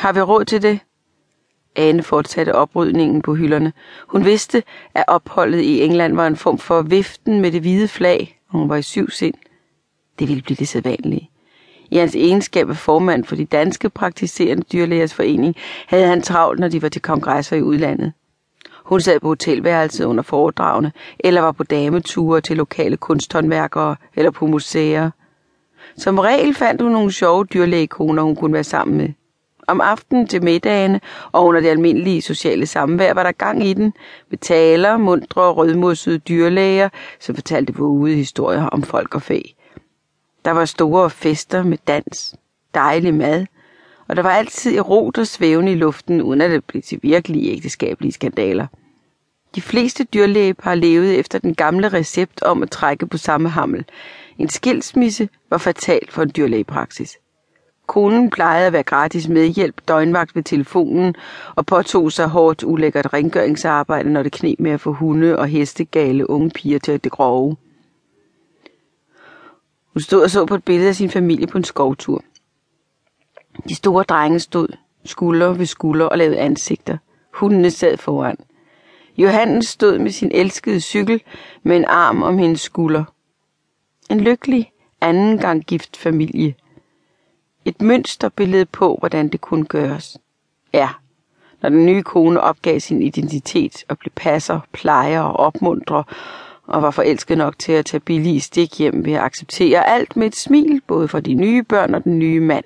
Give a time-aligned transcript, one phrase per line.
[0.00, 0.80] Har vi råd til det?
[1.76, 3.72] Ane fortsatte oprydningen på hylderne.
[4.08, 4.62] Hun vidste,
[4.94, 8.68] at opholdet i England var en form for viften med det hvide flag, og hun
[8.68, 9.34] var i syv sind.
[10.18, 11.30] Det ville blive det sædvanlige.
[11.90, 16.68] I hans egenskab af formand for de danske praktiserende dyrlægers forening havde han travlt, når
[16.68, 18.12] de var til kongresser i udlandet.
[18.84, 24.46] Hun sad på hotelværelset under foredragene, eller var på dameture til lokale kunsthåndværkere eller på
[24.46, 25.10] museer.
[25.96, 29.08] Som regel fandt hun nogle sjove dyrlægekoner, hun kunne være sammen med.
[29.70, 31.00] Om aftenen til middagene
[31.32, 33.92] og under det almindelige sociale samvær var der gang i den,
[34.30, 36.88] med taler, mundre og rødmossede dyrlæger,
[37.20, 39.40] som fortalte vågede historier om folk og fæ.
[40.44, 42.34] Der var store fester med dans,
[42.74, 43.46] dejlig mad,
[44.08, 47.52] og der var altid erot og svævende i luften, uden at det blev til virkelige
[47.52, 48.66] ægteskabelige skandaler.
[49.54, 53.84] De fleste dyrlægepar levede efter den gamle recept om at trække på samme hammel.
[54.38, 57.16] En skilsmisse var fatal for en dyrlægepraksis.
[57.90, 61.14] Konen plejede at være gratis medhjælp, døgnvagt ved telefonen
[61.56, 66.30] og påtog sig hårdt ulækkert rengøringsarbejde, når det kneb med at få hunde og hestegale
[66.30, 67.56] unge piger til det grove.
[69.92, 72.22] Hun stod og så på et billede af sin familie på en skovtur.
[73.68, 74.68] De store drenge stod
[75.04, 76.96] skulder ved skulder og lavede ansigter.
[77.34, 78.36] Hundene sad foran.
[79.16, 81.22] Johannes stod med sin elskede cykel
[81.62, 83.04] med en arm om hendes skulder.
[84.10, 86.54] En lykkelig anden gang gift familie.
[87.64, 90.18] Et mønsterbillede på, hvordan det kunne gøres.
[90.72, 90.88] Ja,
[91.62, 96.02] når den nye kone opgav sin identitet og blev passer, plejer og opmuntrer,
[96.66, 100.26] og var forelsket nok til at tage billige stik hjem ved at acceptere alt med
[100.26, 102.64] et smil, både for de nye børn og den nye mand.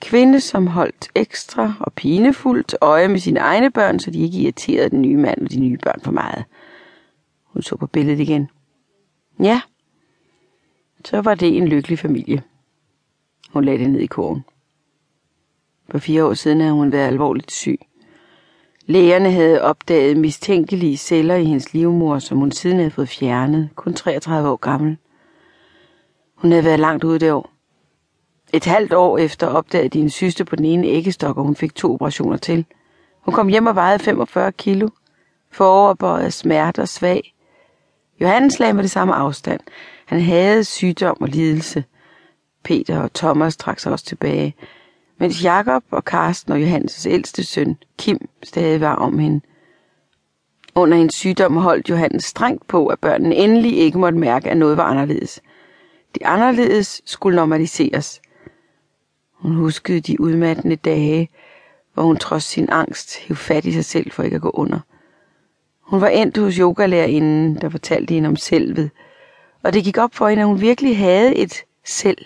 [0.00, 4.90] Kvinde, som holdt ekstra og pinefuldt øje med sine egne børn, så de ikke irriterede
[4.90, 6.44] den nye mand og de nye børn for meget.
[7.44, 8.48] Hun så på billedet igen.
[9.42, 9.60] Ja,
[11.04, 12.42] så var det en lykkelig familie.
[13.52, 14.44] Hun lagde det ned i kurven.
[15.90, 17.78] For fire år siden havde hun været alvorligt syg.
[18.86, 23.94] Lægerne havde opdaget mistænkelige celler i hendes livmor, som hun siden havde fået fjernet, kun
[23.94, 24.96] 33 år gammel.
[26.34, 27.50] Hun havde været langt ude det år.
[28.52, 31.74] Et halvt år efter opdagede din en syste på den ene æggestok, og hun fik
[31.74, 32.64] to operationer til.
[33.20, 34.88] Hun kom hjem og vejede 45 kilo.
[35.50, 37.34] Foroverbøjet, smerter, og svag.
[38.20, 39.60] Johannes lagde med det samme afstand.
[40.06, 41.84] Han havde sygdom og lidelse.
[42.68, 44.54] Peter og Thomas trak sig også tilbage,
[45.18, 49.40] mens Jakob og Karsten og Johannes' ældste søn, Kim, stadig var om hende.
[50.74, 54.76] Under hendes sygdom holdt Johannes strengt på, at børnene endelig ikke måtte mærke, at noget
[54.76, 55.40] var anderledes.
[56.14, 58.20] Det anderledes skulle normaliseres.
[59.32, 61.28] Hun huskede de udmattende dage,
[61.94, 64.80] hvor hun trods sin angst hævde fat i sig selv for ikke at gå under.
[65.80, 68.90] Hun var endt hos yogalærerinden, der fortalte hende om selvet,
[69.62, 72.18] og det gik op for hende, at hun virkelig havde et selv,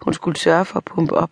[0.00, 1.30] hun skulle sørge for at pumpe op.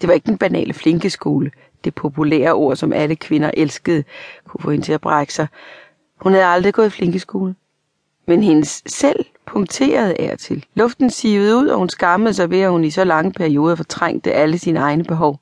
[0.00, 1.50] Det var ikke den banale flinkeskole,
[1.84, 4.04] det populære ord, som alle kvinder elskede,
[4.44, 5.46] kunne få hende til at brække sig.
[6.16, 7.54] Hun havde aldrig gået i flinkeskole.
[8.26, 10.64] Men hendes selv punkterede af til.
[10.74, 14.32] Luften sivede ud, og hun skammede sig ved, at hun i så lange perioder fortrængte
[14.32, 15.40] alle sine egne behov.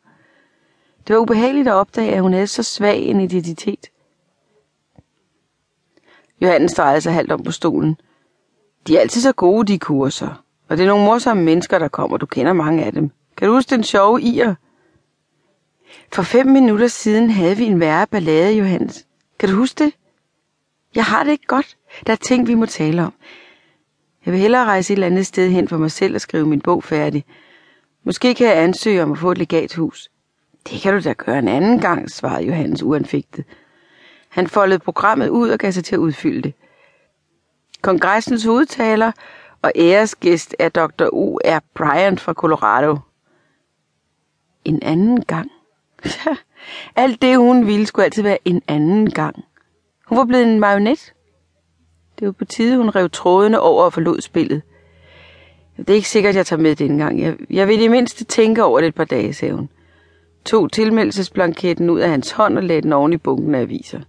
[1.06, 3.90] Det var ubehageligt at opdage, at hun havde så svag en identitet.
[6.42, 7.96] Johannes drejede sig halvt om på stolen.
[8.86, 10.42] De er altid så gode, de kurser.
[10.68, 12.16] Og det er nogle morsomme mennesker, der kommer.
[12.16, 13.10] Du kender mange af dem.
[13.36, 14.54] Kan du huske den sjove ir?
[16.12, 19.06] For fem minutter siden havde vi en værre ballade, Johannes.
[19.38, 19.92] Kan du huske det?
[20.94, 21.76] Jeg har det ikke godt.
[22.06, 23.12] Der er ting, vi må tale om.
[24.26, 26.60] Jeg vil hellere rejse et eller andet sted hen for mig selv og skrive min
[26.60, 27.24] bog færdig.
[28.04, 30.10] Måske kan jeg ansøge om at få et legathus.
[30.70, 33.44] Det kan du da gøre en anden gang, svarede Johannes uanfægtet.
[34.28, 36.54] Han foldede programmet ud og gav sig til at udfylde det.
[37.82, 39.12] Kongressens hovedtaler
[39.62, 41.08] og æresgæst er Dr.
[41.12, 41.58] U.R.
[41.74, 42.98] Bryant fra Colorado.
[44.64, 45.50] En anden gang.
[46.96, 49.44] Alt det, hun ville, skulle altid være en anden gang.
[50.06, 51.12] Hun var blevet en marionet.
[52.18, 54.62] Det var på tide, hun rev trådene over og forlod spillet.
[55.76, 57.20] Det er ikke sikkert, jeg tager med denne gang.
[57.20, 59.68] Jeg, jeg vil i mindste tænke over det et par dage, sagde hun.
[60.44, 64.00] Tog tilmeldelsesblanketten ud af hans hånd og lagde den oven i bunken af aviser.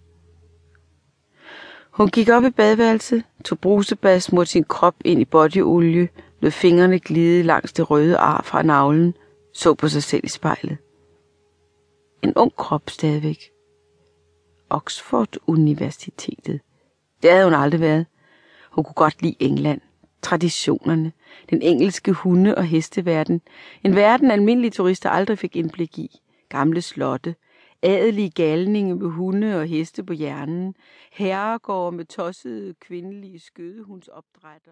[1.98, 6.10] Hun gik op i badeværelset, tog brusebad, smurte sin krop ind i bodyolie,
[6.42, 9.14] lod fingrene glide langs det røde ar fra navlen,
[9.54, 10.78] så på sig selv i spejlet.
[12.24, 13.50] En ung krop stadigvæk.
[14.70, 16.62] Oxford Universitetet.
[17.24, 18.06] Det havde hun aldrig været.
[18.72, 19.82] Hun kunne godt lide England,
[20.22, 21.12] traditionerne,
[21.50, 23.42] den engelske hunde- og hesteverden.
[23.84, 26.22] En verden, almindelige turister aldrig fik indblik i.
[26.50, 27.36] Gamle slotte,
[27.82, 30.76] adelige galninge med hunde og heste på hjernen,
[31.12, 34.66] herregårde med tossede kvindelige skødehundsopdrætter.